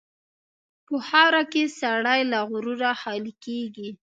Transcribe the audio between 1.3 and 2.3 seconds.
کې سړی